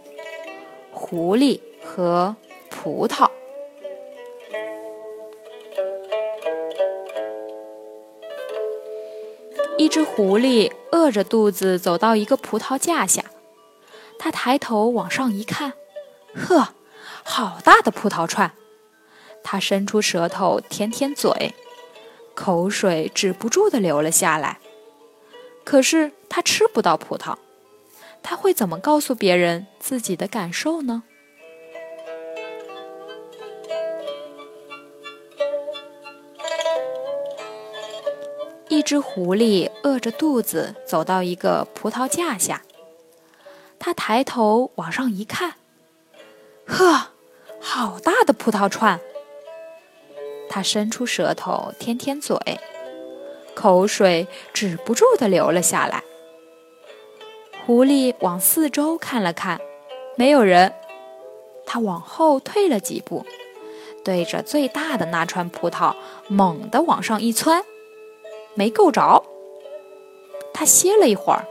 [0.91, 2.35] 狐狸和
[2.69, 3.27] 葡萄》。
[9.77, 13.23] 一只狐狸饿着肚子走到一个葡萄架下，
[14.19, 15.73] 它抬头往上一看，
[16.35, 16.75] 呵，
[17.23, 18.51] 好大的葡萄串！
[19.43, 21.55] 它伸出舌头舔舔嘴，
[22.35, 24.59] 口水止不住的流了下来。
[25.63, 27.35] 可是它吃不到葡萄。
[28.23, 31.03] 他会怎么告诉别人自己的感受呢？
[38.69, 42.61] 一只狐狸饿着肚子走到一个葡萄架下，
[43.77, 45.55] 他抬头往上一看，
[46.65, 47.09] 呵，
[47.59, 48.99] 好大的葡萄串！
[50.49, 52.37] 他伸出舌头舔舔嘴，
[53.53, 56.03] 口水止不住的流了下来。
[57.71, 59.61] 狐狸往四周看了看，
[60.17, 60.73] 没有人。
[61.65, 63.25] 他往后退了几步，
[64.03, 65.95] 对着最大的那串葡萄
[66.27, 67.63] 猛地往上一窜，
[68.55, 69.23] 没够着。
[70.53, 71.47] 他歇了一会儿，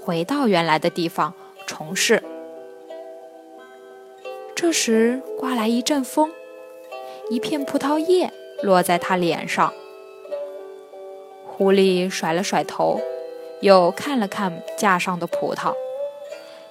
[0.00, 1.32] 回到原来的地方
[1.64, 2.24] 重试。
[4.56, 6.32] 这时刮来一阵风，
[7.30, 8.32] 一片葡萄叶
[8.64, 9.72] 落在他脸上。
[11.46, 13.00] 狐狸甩了甩头。
[13.62, 15.72] 又看了看架上的葡萄，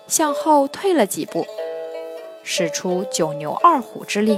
[0.08, 1.48] 向后退了几步，
[2.44, 4.38] 使出九牛二虎之力，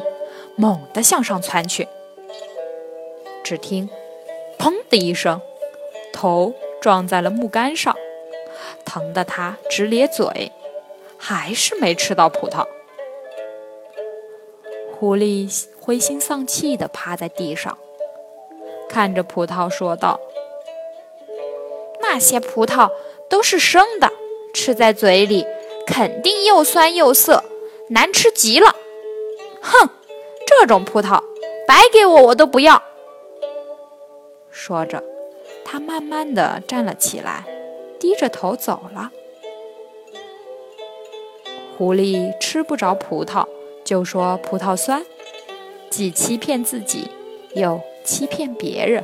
[0.56, 1.88] 猛地向上窜去。
[3.44, 3.90] 只听
[4.60, 5.42] “砰”的一声，
[6.14, 7.96] 头撞在了木杆上，
[8.86, 10.52] 疼得他直咧嘴，
[11.18, 12.68] 还是没吃到葡萄。
[15.00, 17.76] 狐狸灰心丧气地趴在地上，
[18.88, 20.20] 看着葡萄说道。
[22.14, 22.92] 那些葡萄
[23.28, 24.12] 都是生的，
[24.54, 25.48] 吃在嘴里
[25.88, 27.44] 肯定又酸又涩，
[27.90, 28.76] 难吃极了。
[29.60, 29.90] 哼，
[30.46, 31.24] 这种葡萄
[31.68, 32.84] 白给我我都不要。
[34.52, 35.04] 说着，
[35.66, 37.46] 他慢慢的站了起来，
[38.00, 39.12] 低着头走了。
[41.76, 43.48] 狐狸吃不着葡萄，
[43.84, 45.04] 就说葡萄酸，
[45.90, 47.10] 既欺骗自己，
[47.56, 49.04] 又欺骗别人。